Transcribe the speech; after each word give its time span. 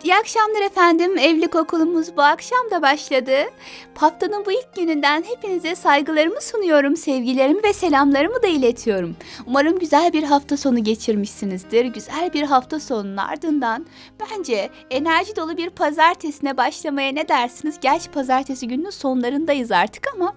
Evet, 0.00 0.06
iyi 0.06 0.14
akşamlar 0.14 0.60
efendim. 0.60 1.18
Evlilik 1.18 1.54
okulumuz 1.54 2.16
bu 2.16 2.22
akşam 2.22 2.70
da 2.70 2.82
başladı. 2.82 3.34
Haftanın 4.00 4.44
bu 4.46 4.52
ilk 4.52 4.76
gününden 4.76 5.22
hepinize 5.22 5.74
saygılarımı 5.74 6.40
sunuyorum, 6.40 6.96
sevgilerimi 6.96 7.62
ve 7.62 7.72
selamlarımı 7.72 8.42
da 8.42 8.46
iletiyorum. 8.46 9.16
Umarım 9.46 9.78
güzel 9.78 10.12
bir 10.12 10.22
hafta 10.22 10.56
sonu 10.56 10.84
geçirmişsinizdir. 10.84 11.84
Güzel 11.84 12.32
bir 12.34 12.42
hafta 12.42 12.80
sonunun 12.80 13.16
ardından 13.16 13.86
bence 14.20 14.70
enerji 14.90 15.36
dolu 15.36 15.56
bir 15.56 15.70
pazartesine 15.70 16.56
başlamaya 16.56 17.12
ne 17.12 17.28
dersiniz? 17.28 17.76
Gerçi 17.80 18.10
pazartesi 18.10 18.68
gününün 18.68 18.90
sonlarındayız 18.90 19.72
artık 19.72 20.14
ama 20.14 20.34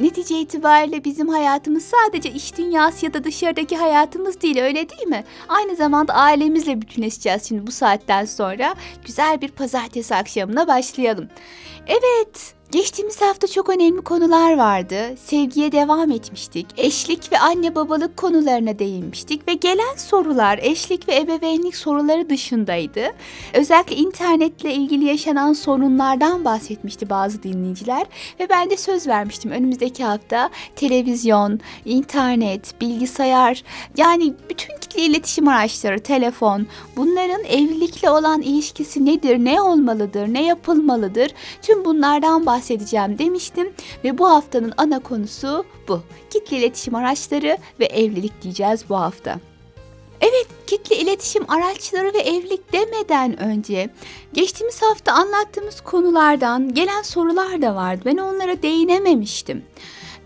netice 0.00 0.40
itibariyle 0.40 1.04
bizim 1.04 1.28
hayatımız 1.28 1.84
sadece 1.84 2.30
iş 2.30 2.56
dünyası 2.58 3.06
ya 3.06 3.14
da 3.14 3.24
dışarıdaki 3.24 3.76
hayatımız 3.76 4.40
değil 4.40 4.58
öyle 4.58 4.88
değil 4.88 5.06
mi? 5.06 5.24
Aynı 5.48 5.76
zamanda 5.76 6.14
ailemizle 6.14 6.80
bütünleşeceğiz 6.80 7.48
şimdi 7.48 7.66
bu 7.66 7.70
saatten 7.72 8.24
sonra. 8.24 8.74
Güzel 9.06 9.40
bir 9.40 9.48
pazartesi 9.48 10.14
akşamına 10.14 10.68
başlayalım. 10.68 11.28
Evet, 11.86 12.54
Geçtiğimiz 12.72 13.20
hafta 13.20 13.46
çok 13.46 13.68
önemli 13.68 14.00
konular 14.00 14.56
vardı. 14.56 14.96
Sevgiye 15.24 15.72
devam 15.72 16.10
etmiştik. 16.10 16.66
Eşlik 16.76 17.32
ve 17.32 17.38
anne 17.38 17.74
babalık 17.74 18.16
konularına 18.16 18.78
değinmiştik 18.78 19.48
ve 19.48 19.54
gelen 19.54 19.96
sorular 19.96 20.58
eşlik 20.62 21.08
ve 21.08 21.16
ebeveynlik 21.16 21.76
soruları 21.76 22.30
dışındaydı. 22.30 23.02
Özellikle 23.54 23.96
internetle 23.96 24.74
ilgili 24.74 25.04
yaşanan 25.04 25.52
sorunlardan 25.52 26.44
bahsetmişti 26.44 27.10
bazı 27.10 27.42
dinleyiciler 27.42 28.06
ve 28.40 28.48
ben 28.48 28.70
de 28.70 28.76
söz 28.76 29.06
vermiştim 29.06 29.50
önümüzdeki 29.50 30.04
hafta 30.04 30.50
televizyon, 30.76 31.60
internet, 31.84 32.80
bilgisayar 32.80 33.64
yani 33.96 34.34
bütün 34.50 34.78
kitle 34.80 35.02
iletişim 35.02 35.48
araçları, 35.48 36.02
telefon 36.02 36.66
bunların 36.96 37.44
evlilikle 37.44 38.10
olan 38.10 38.42
ilişkisi 38.42 39.06
nedir, 39.06 39.38
ne 39.38 39.60
olmalıdır, 39.60 40.34
ne 40.34 40.44
yapılmalıdır 40.44 41.30
tüm 41.62 41.84
bunlardan 41.84 42.46
bahsetmiştim 42.46 42.61
bahsedeceğim 42.62 43.18
demiştim 43.18 43.72
ve 44.04 44.18
bu 44.18 44.28
haftanın 44.28 44.72
ana 44.76 44.98
konusu 44.98 45.64
bu. 45.88 46.00
Kitle 46.30 46.56
iletişim 46.58 46.94
araçları 46.94 47.58
ve 47.80 47.84
evlilik 47.84 48.42
diyeceğiz 48.42 48.84
bu 48.88 48.96
hafta. 48.96 49.40
Evet, 50.20 50.46
kitle 50.66 50.96
iletişim 50.96 51.44
araçları 51.50 52.14
ve 52.14 52.18
evlilik 52.18 52.72
demeden 52.72 53.40
önce 53.40 53.90
geçtiğimiz 54.32 54.82
hafta 54.82 55.12
anlattığımız 55.12 55.80
konulardan 55.80 56.74
gelen 56.74 57.02
sorular 57.02 57.62
da 57.62 57.74
vardı. 57.74 58.02
Ben 58.04 58.16
onlara 58.16 58.62
değinememiştim. 58.62 59.64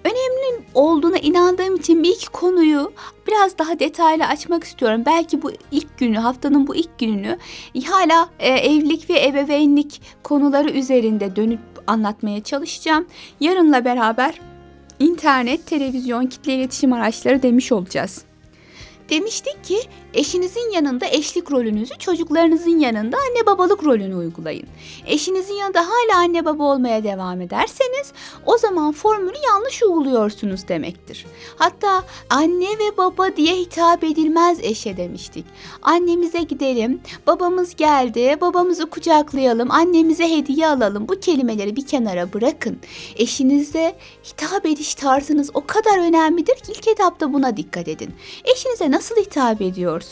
Önemli 0.04 0.64
olduğuna 0.74 1.18
inandığım 1.18 1.76
için 1.76 2.02
bir 2.02 2.08
iki 2.08 2.28
konuyu 2.28 2.92
biraz 3.26 3.58
daha 3.58 3.78
detaylı 3.78 4.24
açmak 4.26 4.64
istiyorum. 4.64 5.02
Belki 5.06 5.42
bu 5.42 5.52
ilk 5.70 5.98
günü, 5.98 6.18
haftanın 6.18 6.66
bu 6.66 6.74
ilk 6.74 6.98
gününü 6.98 7.38
hala 7.86 8.28
e, 8.38 8.48
evlilik 8.48 9.10
ve 9.10 9.26
ebeveynlik 9.26 10.02
konuları 10.22 10.70
üzerinde 10.70 11.36
dönüp 11.36 11.75
anlatmaya 11.86 12.42
çalışacağım. 12.42 13.06
Yarınla 13.40 13.84
beraber 13.84 14.40
internet, 14.98 15.66
televizyon, 15.66 16.26
kitle 16.26 16.54
iletişim 16.54 16.92
araçları 16.92 17.42
demiş 17.42 17.72
olacağız. 17.72 18.22
Demiştik 19.10 19.64
ki 19.64 19.78
eşinizin 20.16 20.70
yanında 20.70 21.06
eşlik 21.06 21.52
rolünüzü, 21.52 21.98
çocuklarınızın 21.98 22.78
yanında 22.78 23.16
anne 23.16 23.46
babalık 23.46 23.84
rolünü 23.84 24.16
uygulayın. 24.16 24.66
Eşinizin 25.06 25.54
yanında 25.54 25.80
hala 25.80 26.18
anne 26.18 26.44
baba 26.44 26.64
olmaya 26.64 27.04
devam 27.04 27.40
ederseniz 27.40 28.12
o 28.46 28.58
zaman 28.58 28.92
formülü 28.92 29.36
yanlış 29.46 29.82
uyguluyorsunuz 29.82 30.68
demektir. 30.68 31.26
Hatta 31.56 32.04
anne 32.30 32.68
ve 32.78 32.96
baba 32.96 33.36
diye 33.36 33.56
hitap 33.56 34.04
edilmez 34.04 34.58
eşe 34.62 34.96
demiştik. 34.96 35.46
Annemize 35.82 36.42
gidelim, 36.42 37.00
babamız 37.26 37.76
geldi, 37.76 38.36
babamızı 38.40 38.90
kucaklayalım, 38.90 39.70
annemize 39.70 40.30
hediye 40.36 40.68
alalım. 40.68 41.08
Bu 41.08 41.20
kelimeleri 41.20 41.76
bir 41.76 41.86
kenara 41.86 42.32
bırakın. 42.32 42.78
Eşinize 43.16 43.96
hitap 44.24 44.66
ediş 44.66 44.94
tarzınız 44.94 45.50
o 45.54 45.66
kadar 45.66 45.98
önemlidir 45.98 46.54
ki 46.54 46.72
ilk 46.72 46.88
etapta 46.88 47.32
buna 47.32 47.56
dikkat 47.56 47.88
edin. 47.88 48.14
Eşinize 48.44 48.90
nasıl 48.90 49.16
hitap 49.16 49.62
ediyorsunuz? 49.62 50.05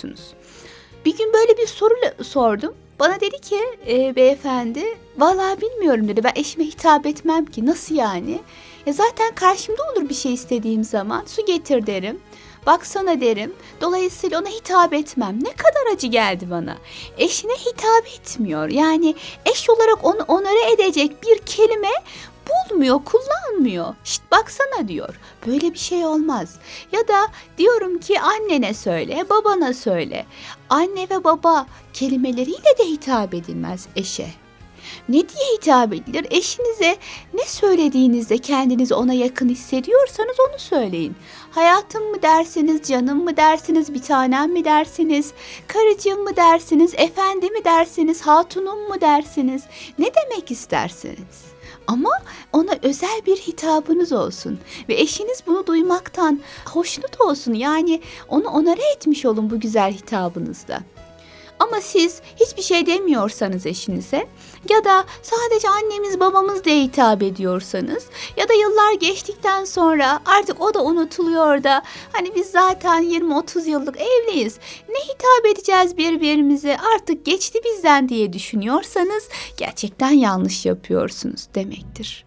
Bir 1.05 1.17
gün 1.17 1.33
böyle 1.33 1.59
bir 1.59 1.67
soru 1.67 1.95
sordum. 2.23 2.75
Bana 3.01 3.21
dedi 3.21 3.41
ki 3.41 3.61
e, 3.89 4.17
beyefendi 4.17 4.85
vallahi 5.19 5.61
bilmiyorum 5.61 6.09
dedi 6.09 6.25
ben 6.25 6.33
eşime 6.35 6.65
hitap 6.65 7.07
etmem 7.07 7.45
ki 7.47 7.67
nasıl 7.67 7.95
yani? 7.95 8.41
Ya 8.87 8.93
zaten 8.93 9.35
karşımda 9.35 9.83
olur 9.83 10.09
bir 10.09 10.15
şey 10.15 10.35
istediğim 10.35 10.85
zaman 10.85 11.25
su 11.27 11.47
getir 11.47 11.87
derim. 11.87 12.21
Baksana 12.67 13.21
derim. 13.21 13.53
Dolayısıyla 13.81 14.41
ona 14.41 14.49
hitap 14.49 14.93
etmem. 14.93 15.39
Ne 15.45 15.53
kadar 15.53 15.95
acı 15.95 16.07
geldi 16.07 16.51
bana. 16.51 16.77
Eşine 17.19 17.53
hitap 17.53 18.07
etmiyor. 18.19 18.69
Yani 18.69 19.15
eş 19.47 19.71
olarak 19.71 20.05
onu 20.05 20.23
onore 20.29 20.73
edecek 20.73 21.23
bir 21.23 21.39
kelime 21.39 21.93
bulmuyor, 22.49 23.01
kullanmıyor. 23.05 23.95
Şşt 24.05 24.23
baksana 24.33 24.89
diyor. 24.89 25.21
Böyle 25.47 25.73
bir 25.73 25.79
şey 25.79 26.07
olmaz. 26.07 26.59
Ya 26.93 27.09
da 27.09 27.29
diyorum 27.59 27.99
ki 27.99 28.21
annene 28.21 28.75
söyle, 28.75 29.25
babana 29.31 29.75
söyle. 29.75 30.27
Anne 30.71 31.07
ve 31.11 31.25
baba 31.25 31.67
kelimeleriyle 31.93 32.79
de 32.79 32.85
hitap 32.85 33.35
edilmez 33.35 33.87
eşe. 33.97 34.27
Ne 35.09 35.15
diye 35.15 35.57
hitap 35.57 35.93
edilir? 35.93 36.27
Eşinize 36.31 36.97
ne 37.35 37.45
söylediğinizde 37.45 38.39
kendinizi 38.39 38.95
ona 38.95 39.13
yakın 39.13 39.49
hissediyorsanız 39.49 40.37
onu 40.51 40.59
söyleyin. 40.59 41.17
Hayatım 41.51 42.11
mı 42.11 42.23
dersiniz, 42.23 42.89
canım 42.89 43.25
mı 43.25 43.37
dersiniz, 43.37 43.95
bir 43.95 44.03
tanem 44.03 44.53
mi 44.53 44.65
dersiniz, 44.65 45.33
karıcığım 45.67 46.23
mı 46.23 46.37
dersiniz, 46.37 46.95
efendi 46.97 47.51
mi 47.51 47.65
dersiniz, 47.65 48.23
hatunum 48.23 48.89
mu 48.89 49.01
dersiniz? 49.01 49.63
Ne 49.99 50.07
demek 50.15 50.51
istersiniz? 50.51 51.54
Ama 51.87 52.11
ona 52.53 52.71
özel 52.83 53.21
bir 53.27 53.37
hitabınız 53.37 54.13
olsun 54.13 54.59
ve 54.89 54.95
eşiniz 54.95 55.43
bunu 55.47 55.67
duymaktan 55.67 56.41
hoşnut 56.65 57.21
olsun. 57.21 57.53
Yani 57.53 58.01
onu 58.29 58.49
onara 58.49 58.83
etmiş 58.97 59.25
olun 59.25 59.51
bu 59.51 59.61
güzel 59.61 59.93
hitabınızda. 59.93 60.81
Ama 61.59 61.81
siz 61.81 62.21
hiçbir 62.37 62.63
şey 62.63 62.87
demiyorsanız 62.87 63.67
eşinize 63.67 64.27
ya 64.69 64.85
da 64.85 65.05
sadece 65.23 65.69
annemiz 65.69 66.21
babamız 66.21 66.65
diye 66.65 66.83
hitap 66.83 67.23
ediyorsanız 67.23 68.07
ya 68.37 68.49
da 68.49 68.53
yıllar 68.53 68.95
geçtikten 69.01 69.65
sonra 69.65 70.21
artık 70.27 70.61
o 70.61 70.75
da 70.75 70.85
unutuluyor 70.85 71.65
da 71.65 71.83
hani 72.13 72.35
biz 72.35 72.51
zaten 72.51 73.03
20-30 73.03 73.69
yıllık 73.69 73.97
evliyiz 73.97 74.59
ne 74.89 74.99
hitap 74.99 75.47
edeceğiz 75.53 75.97
birbirimize 75.97 76.77
artık 76.95 77.27
geçti 77.27 77.59
bizden 77.65 78.09
diye 78.09 78.33
düşünüyorsanız 78.33 79.29
gerçekten 79.57 80.11
yanlış 80.11 80.67
yapıyorsunuz 80.67 81.49
demektir. 81.55 82.25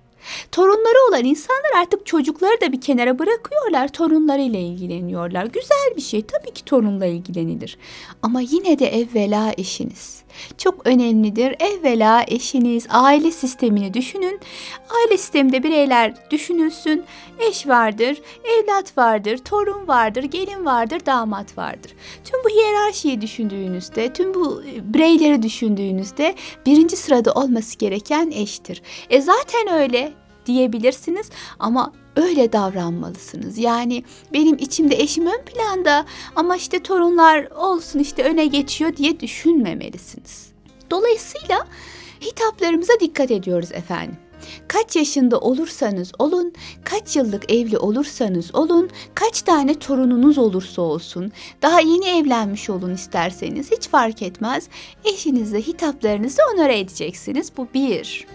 Torunları 0.52 1.10
olan 1.10 1.24
insanlar 1.26 1.72
artık 1.82 2.06
çocukları 2.06 2.62
da 2.62 2.72
bir 2.72 2.82
kenara 2.82 3.20
bırakıyorlar. 3.20 3.88
Torunlarıyla 3.88 4.60
ilgileniyorlar. 4.60 5.46
Güzel 5.46 5.94
bir 5.96 6.02
şey. 6.02 6.26
Tabii 6.26 6.54
ki 6.54 6.66
torunla 6.66 7.06
ilgilenilir. 7.06 7.78
Ama 8.22 8.42
yine 8.42 8.80
de 8.80 8.88
evvela 8.88 9.54
eşiniz. 9.58 10.28
Çok 10.58 10.88
önemlidir. 10.88 11.56
Evvela 11.60 12.24
eşiniz, 12.28 12.88
aile 12.90 13.32
sistemini 13.32 13.94
düşünün. 13.94 14.40
Aile 14.90 15.18
sisteminde 15.18 15.64
bireyler 15.64 16.14
düşünülsün. 16.32 17.04
Eş 17.40 17.68
vardır, 17.68 18.22
evlat 18.44 18.98
vardır, 18.98 19.38
torun 19.38 19.88
vardır, 19.88 20.24
gelin 20.24 20.66
vardır, 20.66 21.06
damat 21.06 21.58
vardır. 21.58 21.94
Tüm 22.24 22.44
bu 22.44 22.50
hiyerarşiyi 22.50 23.22
düşündüğünüzde, 23.22 24.14
tüm 24.14 24.34
bu 24.34 24.64
e, 24.64 24.94
bireyleri 24.94 25.42
düşündüğünüzde 25.42 26.36
birinci 26.66 26.98
sırada 26.98 27.34
olması 27.34 27.78
gereken 27.78 28.32
eştir. 28.32 28.82
E 29.10 29.22
zaten 29.22 29.74
öyle 29.74 30.14
diyebilirsiniz 30.48 31.30
ama 31.60 31.94
öyle 32.16 32.54
davranmalısınız. 32.54 33.58
Yani 33.58 34.04
benim 34.34 34.56
içimde 34.58 34.96
eşim 34.96 35.26
ön 35.28 35.42
planda 35.46 36.06
ama 36.36 36.56
işte 36.56 36.84
torunlar 36.84 37.52
olsun 37.52 38.00
işte 38.00 38.24
öne 38.24 38.46
geçiyor 38.46 38.98
diye 38.98 39.20
düşünmemelisiniz. 39.20 40.48
Dolayısıyla 40.92 41.68
hitaplarımıza 42.22 42.94
dikkat 43.00 43.32
ediyoruz 43.32 43.72
efendim. 43.72 44.18
Kaç 44.68 44.96
yaşında 44.96 45.40
olursanız 45.40 46.12
olun, 46.20 46.54
kaç 46.84 47.16
yıllık 47.16 47.52
evli 47.52 47.78
olursanız 47.78 48.56
olun, 48.56 48.90
kaç 49.16 49.42
tane 49.42 49.80
torununuz 49.80 50.38
olursa 50.38 50.82
olsun, 50.82 51.32
daha 51.62 51.82
yeni 51.82 52.06
evlenmiş 52.06 52.70
olun 52.70 52.94
isterseniz 52.94 53.72
hiç 53.72 53.88
fark 53.88 54.22
etmez. 54.22 54.68
Eşinizle 55.06 55.62
hitaplarınızı 55.62 56.42
onore 56.54 56.80
edeceksiniz. 56.80 57.52
Bu 57.58 57.68
bir. 57.74 58.28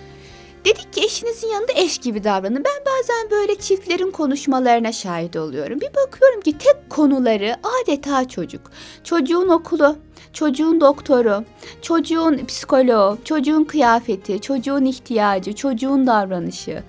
Dedik 0.64 0.93
ki 0.93 1.00
eşinizin 1.05 1.49
yanında 1.49 1.73
eş 1.75 1.99
gibi 1.99 2.25
davranın. 2.25 2.64
Ben 2.64 2.85
bazen 2.87 3.31
böyle 3.31 3.55
çiftlerin 3.55 4.11
konuşmalarına 4.11 4.93
şahit 4.93 5.37
oluyorum. 5.37 5.81
Bir 5.81 5.91
bakıyorum 5.94 6.41
ki 6.41 6.59
tek 6.59 6.91
konuları 6.91 7.56
adeta 7.82 8.29
çocuk. 8.29 8.70
Çocuğun 9.05 9.49
okulu, 9.49 9.97
çocuğun 10.32 10.81
doktoru, 10.81 11.44
çocuğun 11.82 12.47
psikoloğu, 12.47 13.19
çocuğun 13.25 13.64
kıyafeti, 13.64 14.41
çocuğun 14.41 14.85
ihtiyacı, 14.85 15.55
çocuğun 15.55 16.06
davranışı. 16.06 16.82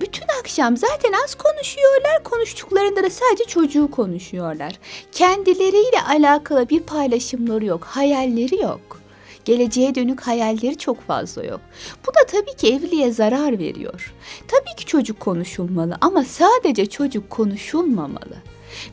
Bütün 0.00 0.26
akşam 0.40 0.76
zaten 0.76 1.12
az 1.24 1.34
konuşuyorlar. 1.34 2.24
Konuştuklarında 2.24 3.02
da 3.02 3.10
sadece 3.10 3.44
çocuğu 3.44 3.90
konuşuyorlar. 3.90 4.72
Kendileriyle 5.12 6.02
alakalı 6.08 6.68
bir 6.68 6.80
paylaşımları 6.80 7.64
yok, 7.64 7.84
hayalleri 7.84 8.62
yok. 8.62 9.05
Geleceğe 9.46 9.94
dönük 9.94 10.20
hayalleri 10.20 10.78
çok 10.78 11.00
fazla 11.00 11.44
yok. 11.44 11.60
Bu 12.06 12.10
da 12.14 12.26
tabii 12.26 12.56
ki 12.56 12.74
evliliğe 12.74 13.12
zarar 13.12 13.58
veriyor. 13.58 14.14
Tabii 14.48 14.76
ki 14.76 14.86
çocuk 14.86 15.20
konuşulmalı 15.20 15.96
ama 16.00 16.24
sadece 16.24 16.86
çocuk 16.86 17.30
konuşulmamalı. 17.30 18.36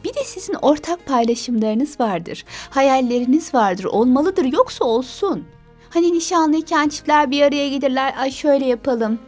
Bir 0.03 0.13
de 0.13 0.23
sizin 0.25 0.53
ortak 0.53 1.05
paylaşımlarınız 1.05 1.99
vardır. 1.99 2.45
Hayalleriniz 2.69 3.53
vardır. 3.53 3.83
Olmalıdır 3.83 4.45
yoksa 4.45 4.85
olsun. 4.85 5.43
Hani 5.89 6.13
nişanlıyken 6.13 6.89
çiftler 6.89 7.31
bir 7.31 7.41
araya 7.41 7.69
gelirler. 7.69 8.13
Ay 8.17 8.31
şöyle 8.31 8.65
yapalım. 8.65 9.19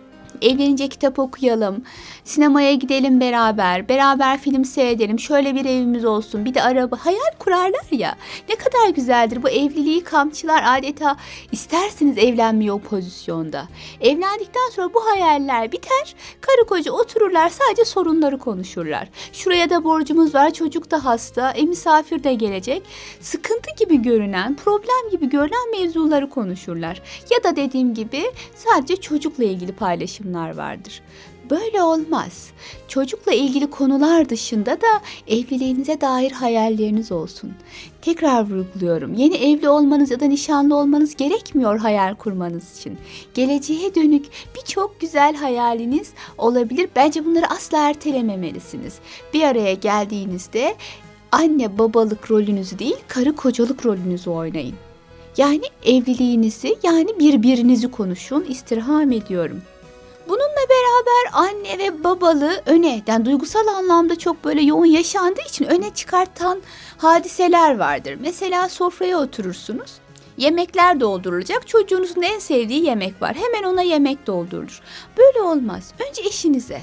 Evlenince 0.41 0.87
kitap 0.87 1.19
okuyalım. 1.19 1.83
Sinemaya 2.23 2.73
gidelim 2.73 3.19
beraber. 3.19 3.89
Beraber 3.89 4.39
film 4.39 4.65
seyredelim. 4.65 5.19
Şöyle 5.19 5.55
bir 5.55 5.65
evimiz 5.65 6.05
olsun. 6.05 6.45
Bir 6.45 6.53
de 6.53 6.63
araba. 6.63 6.97
Hayal 6.99 7.31
kurarlar 7.39 7.85
ya. 7.91 8.15
Ne 8.49 8.55
kadar 8.55 8.89
güzeldir. 8.89 9.43
Bu 9.43 9.49
evliliği 9.49 10.03
kamçılar 10.03 10.63
adeta 10.67 11.17
isterseniz 11.51 12.17
evlenmeyi 12.17 12.71
o 12.71 12.79
pozisyonda. 12.79 13.67
Evlendikten 14.01 14.69
sonra 14.75 14.93
bu 14.93 15.05
hayaller 15.05 15.71
biter. 15.71 16.15
Karı 16.41 16.67
koca 16.67 16.91
otururlar 16.91 17.49
sadece 17.49 17.85
sorunları 17.85 18.37
konuşurlar. 18.37 19.07
Şuraya 19.33 19.69
da 19.69 19.83
borcumuz 19.83 20.35
var. 20.35 20.53
Çocuk 20.53 20.91
da 20.91 21.05
hasta. 21.05 21.51
E 21.51 21.61
misafir 21.61 22.23
de 22.23 22.33
gelecek. 22.33 22.83
Sıkıntı 23.21 23.69
gibi 23.79 24.01
görünen, 24.01 24.55
problem 24.55 25.11
gibi 25.11 25.29
görünen 25.29 25.71
mevzuları 25.71 26.29
konuşurlar. 26.29 27.01
Ya 27.31 27.43
da 27.43 27.55
dediğim 27.55 27.93
gibi 27.93 28.31
sadece 28.55 28.95
çocukla 28.95 29.43
ilgili 29.43 29.71
paylaşımlar 30.25 30.57
vardır. 30.57 31.01
Böyle 31.49 31.81
olmaz. 31.81 32.49
Çocukla 32.87 33.33
ilgili 33.33 33.69
konular 33.69 34.29
dışında 34.29 34.71
da 34.71 35.01
evliliğinize 35.27 36.01
dair 36.01 36.31
hayalleriniz 36.31 37.11
olsun. 37.11 37.53
Tekrar 38.01 38.49
vurguluyorum. 38.49 39.13
Yeni 39.13 39.35
evli 39.35 39.69
olmanız 39.69 40.11
ya 40.11 40.19
da 40.19 40.25
nişanlı 40.25 40.75
olmanız 40.75 41.15
gerekmiyor 41.15 41.79
hayal 41.79 42.15
kurmanız 42.15 42.77
için. 42.77 42.97
Geleceğe 43.33 43.95
dönük 43.95 44.25
birçok 44.55 44.99
güzel 44.99 45.35
hayaliniz 45.35 46.13
olabilir. 46.37 46.89
Bence 46.95 47.25
bunları 47.25 47.47
asla 47.49 47.89
ertelememelisiniz. 47.89 48.99
Bir 49.33 49.43
araya 49.43 49.73
geldiğinizde 49.73 50.75
anne 51.31 51.77
babalık 51.77 52.31
rolünüzü 52.31 52.79
değil, 52.79 52.97
karı 53.07 53.35
kocalık 53.35 53.85
rolünüzü 53.85 54.29
oynayın. 54.29 54.75
Yani 55.37 55.63
evliliğinizi 55.85 56.75
yani 56.83 57.19
birbirinizi 57.19 57.91
konuşun 57.91 58.45
istirham 58.49 59.11
ediyorum. 59.11 59.61
Beraber 61.05 61.47
anne 61.47 61.79
ve 61.79 62.03
babalığı 62.03 62.61
öne, 62.65 63.01
yani 63.07 63.25
duygusal 63.25 63.67
anlamda 63.67 64.15
çok 64.15 64.43
böyle 64.43 64.61
yoğun 64.61 64.85
yaşandığı 64.85 65.41
için 65.41 65.65
öne 65.65 65.93
çıkartan 65.93 66.61
hadiseler 66.97 67.77
vardır. 67.77 68.17
Mesela 68.19 68.69
sofraya 68.69 69.17
oturursunuz. 69.19 69.91
Yemekler 70.37 70.99
doldurulacak. 70.99 71.67
Çocuğunuzun 71.67 72.21
en 72.21 72.39
sevdiği 72.39 72.85
yemek 72.85 73.21
var. 73.21 73.35
Hemen 73.35 73.63
ona 73.63 73.81
yemek 73.81 74.27
doldurulur. 74.27 74.81
Böyle 75.17 75.41
olmaz. 75.41 75.93
Önce 76.09 76.21
eşinize. 76.21 76.81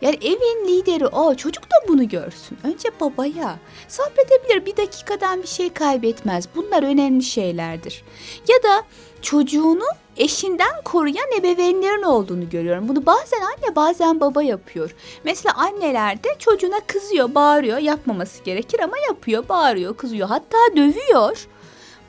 Yani 0.00 0.18
evin 0.22 0.68
lideri 0.68 1.06
o. 1.06 1.34
Çocuk 1.34 1.64
da 1.64 1.88
bunu 1.88 2.08
görsün. 2.08 2.58
Önce 2.64 2.88
babaya. 3.00 3.58
Sabredebilir. 3.88 4.66
Bir 4.66 4.76
dakikadan 4.76 5.42
bir 5.42 5.46
şey 5.46 5.72
kaybetmez. 5.72 6.48
Bunlar 6.54 6.82
önemli 6.82 7.22
şeylerdir. 7.22 8.04
Ya 8.48 8.62
da 8.62 8.84
çocuğunu 9.22 9.84
eşinden 10.16 10.82
koruyan 10.84 11.32
ebeveynlerin 11.38 12.02
olduğunu 12.02 12.50
görüyorum. 12.50 12.88
Bunu 12.88 13.06
bazen 13.06 13.40
anne 13.40 13.76
bazen 13.76 14.20
baba 14.20 14.42
yapıyor. 14.42 14.94
Mesela 15.24 15.54
anneler 15.54 16.24
de 16.24 16.28
çocuğuna 16.38 16.80
kızıyor, 16.86 17.34
bağırıyor. 17.34 17.78
Yapmaması 17.78 18.44
gerekir 18.44 18.80
ama 18.80 18.98
yapıyor, 19.08 19.48
bağırıyor, 19.48 19.96
kızıyor. 19.96 20.28
Hatta 20.28 20.58
dövüyor. 20.76 21.46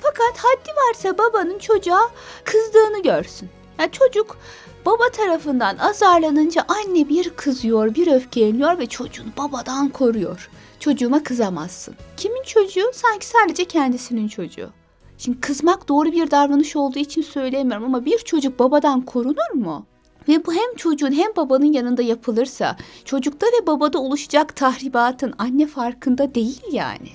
Fakat 0.01 0.37
haddi 0.37 0.69
varsa 0.77 1.17
babanın 1.17 1.59
çocuğa 1.59 2.11
kızdığını 2.44 3.01
görsün. 3.03 3.49
Yani 3.79 3.91
çocuk 3.91 4.37
baba 4.86 5.10
tarafından 5.10 5.78
azarlanınca 5.78 6.66
anne 6.68 7.10
bir 7.10 7.30
kızıyor, 7.30 7.95
bir 7.95 8.07
öfkeleniyor 8.07 8.78
ve 8.78 8.86
çocuğunu 8.86 9.30
babadan 9.38 9.89
koruyor. 9.89 10.50
Çocuğuma 10.80 11.24
kızamazsın. 11.24 11.95
Kimin 12.18 12.44
çocuğu? 12.44 12.92
Sanki 12.94 13.25
sadece 13.25 13.66
kendisinin 13.66 14.28
çocuğu. 14.28 14.69
Şimdi 15.18 15.39
kızmak 15.39 15.89
doğru 15.89 16.12
bir 16.12 16.31
davranış 16.31 16.75
olduğu 16.75 17.00
için 17.00 17.22
söylemiyorum 17.22 17.86
ama 17.86 18.06
bir 18.06 18.18
çocuk 18.18 18.60
babadan 18.60 19.01
korunur 19.01 19.54
mu? 19.54 19.86
Ve 20.28 20.45
bu 20.45 20.54
hem 20.54 20.75
çocuğun 20.75 21.12
hem 21.12 21.36
babanın 21.36 21.74
yanında 21.74 22.01
yapılırsa 22.01 22.78
çocukta 23.06 23.48
ve 23.48 23.68
babada 23.68 24.00
oluşacak 24.00 24.56
tahribatın 24.56 25.33
anne 25.38 25.68
farkında 25.68 26.36
değil 26.36 26.62
yani. 26.72 27.10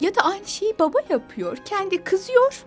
Ya 0.00 0.14
da 0.14 0.20
aynı 0.20 0.46
şeyi 0.46 0.78
baba 0.78 0.98
yapıyor. 1.10 1.56
Kendi 1.64 2.04
kızıyor. 2.04 2.64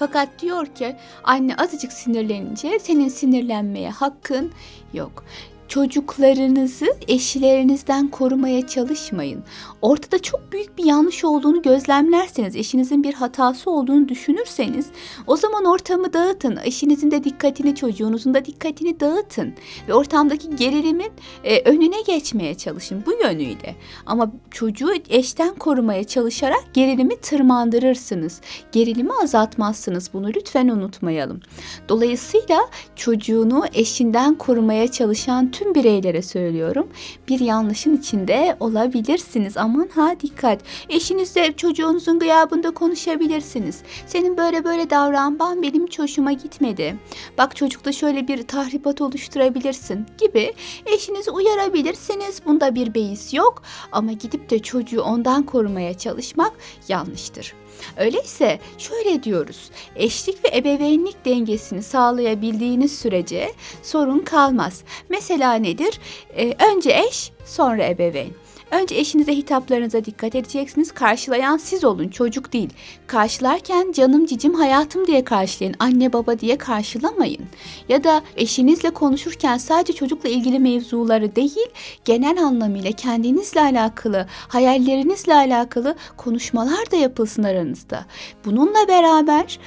Fakat 0.00 0.28
diyor 0.38 0.66
ki 0.66 0.96
anne 1.24 1.56
azıcık 1.56 1.92
sinirlenince 1.92 2.78
senin 2.78 3.08
sinirlenmeye 3.08 3.90
hakkın 3.90 4.52
yok. 4.94 5.24
Çocuklarınızı 5.70 6.86
eşlerinizden 7.08 8.08
korumaya 8.08 8.66
çalışmayın. 8.66 9.44
Ortada 9.82 10.22
çok 10.22 10.52
büyük 10.52 10.78
bir 10.78 10.84
yanlış 10.84 11.24
olduğunu 11.24 11.62
gözlemlerseniz, 11.62 12.56
eşinizin 12.56 13.04
bir 13.04 13.14
hatası 13.14 13.70
olduğunu 13.70 14.08
düşünürseniz 14.08 14.86
o 15.26 15.36
zaman 15.36 15.64
ortamı 15.64 16.12
dağıtın. 16.12 16.58
Eşinizin 16.64 17.10
de 17.10 17.24
dikkatini, 17.24 17.74
çocuğunuzun 17.74 18.34
da 18.34 18.44
dikkatini 18.44 19.00
dağıtın. 19.00 19.54
Ve 19.88 19.94
ortamdaki 19.94 20.56
gerilimin 20.56 21.10
e, 21.44 21.70
önüne 21.70 22.02
geçmeye 22.06 22.54
çalışın 22.54 23.02
bu 23.06 23.12
yönüyle. 23.12 23.76
Ama 24.06 24.32
çocuğu 24.50 24.92
eşten 25.08 25.54
korumaya 25.54 26.04
çalışarak 26.04 26.64
gerilimi 26.74 27.16
tırmandırırsınız. 27.16 28.40
Gerilimi 28.72 29.12
azaltmazsınız. 29.22 30.10
Bunu 30.12 30.28
lütfen 30.28 30.68
unutmayalım. 30.68 31.40
Dolayısıyla 31.88 32.60
çocuğunu 32.96 33.64
eşinden 33.74 34.34
korumaya 34.34 34.90
çalışan 34.90 35.50
tüm 35.60 35.74
bireylere 35.74 36.22
söylüyorum. 36.22 36.88
Bir 37.28 37.40
yanlışın 37.40 37.96
içinde 37.96 38.56
olabilirsiniz. 38.60 39.56
Aman 39.56 39.88
ha 39.94 40.14
dikkat. 40.20 40.60
Eşinizle 40.88 41.52
çocuğunuzun 41.52 42.18
gıyabında 42.18 42.70
konuşabilirsiniz. 42.70 43.82
Senin 44.06 44.36
böyle 44.36 44.64
böyle 44.64 44.90
davranman 44.90 45.62
benim 45.62 45.86
hiç 45.86 45.98
hoşuma 45.98 46.32
gitmedi. 46.32 46.96
Bak 47.38 47.56
çocukta 47.56 47.92
şöyle 47.92 48.28
bir 48.28 48.42
tahribat 48.42 49.00
oluşturabilirsin 49.00 50.06
gibi 50.18 50.54
eşinizi 50.86 51.30
uyarabilirsiniz. 51.30 52.42
Bunda 52.46 52.74
bir 52.74 52.94
beis 52.94 53.34
yok 53.34 53.62
ama 53.92 54.12
gidip 54.12 54.50
de 54.50 54.58
çocuğu 54.58 55.02
ondan 55.02 55.42
korumaya 55.42 55.98
çalışmak 55.98 56.52
yanlıştır. 56.88 57.54
Öyleyse 57.96 58.58
şöyle 58.78 59.22
diyoruz. 59.22 59.70
Eşlik 59.96 60.44
ve 60.44 60.58
ebeveynlik 60.58 61.24
dengesini 61.24 61.82
sağlayabildiğiniz 61.82 62.98
sürece 62.98 63.52
sorun 63.82 64.18
kalmaz. 64.18 64.84
Mesela 65.08 65.49
nedir? 65.54 66.00
Ee, 66.36 66.54
önce 66.72 66.90
eş, 67.08 67.32
sonra 67.44 67.84
ebeveyn. 67.84 68.30
Önce 68.70 68.96
eşinize 68.96 69.32
hitaplarınıza 69.36 70.04
dikkat 70.04 70.34
edeceksiniz. 70.34 70.92
Karşılayan 70.92 71.56
siz 71.56 71.84
olun, 71.84 72.08
çocuk 72.08 72.52
değil. 72.52 72.70
Karşılarken 73.06 73.92
canım 73.92 74.26
cicim 74.26 74.54
hayatım 74.54 75.06
diye 75.06 75.24
karşılayın. 75.24 75.74
Anne 75.78 76.12
baba 76.12 76.38
diye 76.38 76.58
karşılamayın. 76.58 77.44
Ya 77.88 78.04
da 78.04 78.22
eşinizle 78.36 78.90
konuşurken 78.90 79.58
sadece 79.58 79.92
çocukla 79.92 80.28
ilgili 80.28 80.58
mevzuları 80.58 81.36
değil, 81.36 81.66
genel 82.04 82.44
anlamıyla 82.44 82.92
kendinizle 82.92 83.60
alakalı, 83.60 84.26
hayallerinizle 84.48 85.34
alakalı 85.34 85.94
konuşmalar 86.16 86.90
da 86.90 86.96
yapılsın 86.96 87.42
aranızda. 87.42 88.06
Bununla 88.44 88.88
beraber 88.88 89.58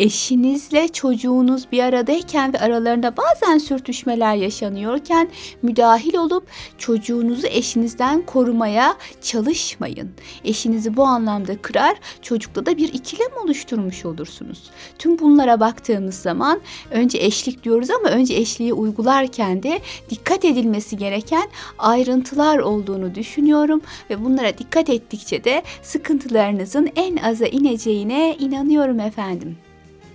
eşinizle 0.00 0.88
çocuğunuz 0.88 1.72
bir 1.72 1.82
aradayken 1.82 2.52
ve 2.52 2.58
aralarında 2.58 3.14
bazen 3.16 3.58
sürtüşmeler 3.58 4.34
yaşanıyorken 4.34 5.28
müdahil 5.62 6.16
olup 6.16 6.46
çocuğunuzu 6.78 7.46
eşinizden 7.46 8.22
korumaya 8.26 8.96
çalışmayın. 9.22 10.10
Eşinizi 10.44 10.96
bu 10.96 11.04
anlamda 11.04 11.62
kırar, 11.62 11.96
çocukta 12.22 12.66
da 12.66 12.76
bir 12.76 12.92
ikilem 12.92 13.30
oluşturmuş 13.44 14.04
olursunuz. 14.04 14.70
Tüm 14.98 15.18
bunlara 15.18 15.60
baktığımız 15.60 16.14
zaman 16.14 16.60
önce 16.90 17.18
eşlik 17.18 17.64
diyoruz 17.64 17.90
ama 17.90 18.08
önce 18.08 18.34
eşliği 18.34 18.72
uygularken 18.72 19.62
de 19.62 19.80
dikkat 20.10 20.44
edilmesi 20.44 20.96
gereken 20.96 21.48
ayrıntılar 21.78 22.58
olduğunu 22.58 23.14
düşünüyorum 23.14 23.80
ve 24.10 24.24
bunlara 24.24 24.58
dikkat 24.58 24.90
ettikçe 24.90 25.44
de 25.44 25.62
sıkıntılarınızın 25.82 26.90
en 26.96 27.16
aza 27.16 27.46
ineceğine 27.46 28.36
inanıyorum 28.38 29.00
efendim. 29.00 29.56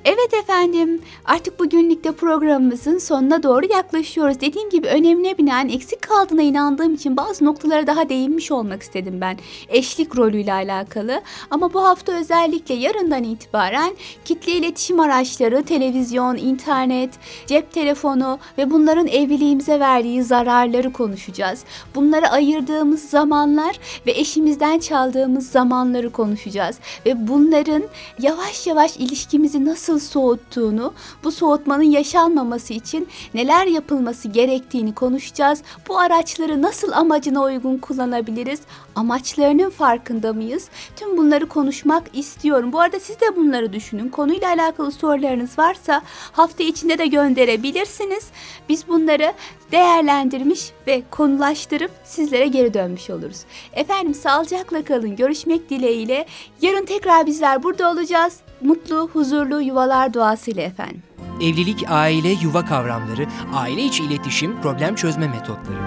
Evet 0.06 0.34
efendim. 0.34 1.02
Artık 1.26 1.60
bugünlük 1.60 2.04
de 2.04 2.12
programımızın 2.12 2.98
sonuna 2.98 3.44
doğru 3.44 3.66
yaklaşıyoruz. 3.66 4.40
Dediğim 4.40 4.70
gibi 4.70 4.88
önemine 4.88 5.38
binen 5.38 5.70
eksik 5.70 6.02
kaldığına 6.02 6.42
inandığım 6.42 6.94
için 6.94 7.18
bazı 7.18 7.46
noktalara 7.46 7.88
daha 7.88 8.10
değinmiş 8.10 8.52
olmak 8.52 8.82
istedim 8.82 9.22
ben. 9.22 9.38
Eşlik 9.70 10.18
rolüyle 10.18 10.54
alakalı. 10.54 11.22
Ama 11.52 11.74
bu 11.74 11.86
hafta 11.86 12.12
özellikle 12.12 12.76
yarından 12.76 13.24
itibaren 13.24 13.96
kitle 14.26 14.52
iletişim 14.52 15.00
araçları, 15.00 15.64
televizyon, 15.64 16.36
internet, 16.38 17.10
cep 17.48 17.72
telefonu 17.72 18.40
ve 18.58 18.72
bunların 18.72 19.08
evliliğimize 19.08 19.80
verdiği 19.80 20.24
zararları 20.24 20.94
konuşacağız. 20.94 21.64
Bunlara 21.96 22.32
ayırdığımız 22.32 23.10
zamanlar 23.10 23.80
ve 24.08 24.12
eşimizden 24.12 24.80
çaldığımız 24.80 25.52
zamanları 25.52 26.12
konuşacağız. 26.12 26.80
Ve 27.06 27.28
bunların 27.28 27.84
yavaş 28.20 28.68
yavaş 28.68 28.98
ilişkimizi 28.98 29.66
nasıl 29.96 30.10
soğuttuğunu, 30.10 30.94
bu 31.24 31.32
soğutmanın 31.32 31.84
yaşanmaması 31.84 32.74
için 32.74 33.08
neler 33.34 33.66
yapılması 33.66 34.28
gerektiğini 34.28 34.96
konuşacağız. 34.96 35.62
Bu 35.88 36.00
araçları 36.00 36.62
nasıl 36.62 36.92
amacına 36.92 37.44
uygun 37.44 37.78
kullanabiliriz? 37.78 38.60
Amaçlarının 38.96 39.70
farkında 39.70 40.34
mıyız? 40.34 40.70
Tüm 40.96 41.18
bunları 41.18 41.46
konuşmak 41.46 42.04
istiyorum. 42.14 42.74
Bu 42.74 42.80
arada 42.80 43.00
siz 43.00 43.20
de 43.20 43.36
bunları 43.36 43.74
düşünün. 43.74 44.10
Konuyla 44.10 44.48
alakalı 44.48 44.92
sorularınız 44.92 45.60
varsa 45.60 46.02
hafta 46.32 46.64
içinde 46.64 46.98
de 46.98 47.08
gönderebilirsiniz. 47.08 48.28
Biz 48.70 48.88
bunları 48.88 49.34
değerlendirmiş 49.72 50.72
ve 50.88 51.04
konulaştırıp 51.12 51.92
sizlere 52.04 52.48
geri 52.48 52.74
dönmüş 52.74 53.10
oluruz. 53.10 53.38
Efendim 53.74 54.14
sağlıcakla 54.14 54.84
kalın. 54.84 55.16
Görüşmek 55.16 55.70
dileğiyle. 55.70 56.26
Yarın 56.62 56.86
tekrar 56.86 57.26
bizler 57.26 57.64
burada 57.64 57.92
olacağız. 57.92 58.40
Mutlu, 58.62 59.10
huzurlu 59.14 59.62
yuvalar 59.62 60.14
duasıyla 60.14 60.64
efendim. 60.64 61.04
Evlilik, 61.42 61.84
aile, 61.90 62.30
yuva 62.30 62.66
kavramları, 62.66 63.26
aile 63.54 63.82
içi 63.82 64.04
iletişim, 64.04 64.62
problem 64.62 64.96
çözme 64.96 65.28
metotları. 65.28 65.78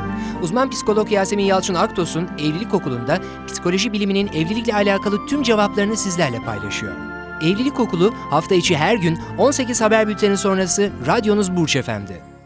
Uzman 0.43 0.71
psikolog 0.71 1.13
Yasemin 1.13 1.45
Yalçın 1.45 1.75
Aktos'un 1.75 2.29
Evlilik 2.39 2.75
Okulu'nda 2.75 3.19
psikoloji 3.47 3.93
biliminin 3.93 4.27
evlilikle 4.27 4.75
alakalı 4.75 5.27
tüm 5.27 5.43
cevaplarını 5.43 5.97
sizlerle 5.97 6.39
paylaşıyor. 6.39 6.93
Evlilik 7.43 7.81
Okulu 7.81 8.13
hafta 8.31 8.55
içi 8.55 8.77
her 8.77 8.95
gün 8.95 9.19
18 9.39 9.81
haber 9.81 10.09
bülteni 10.09 10.37
sonrası 10.37 10.91
radyonuz 11.07 11.57
Burç 11.57 11.77
Efendi. 11.77 12.38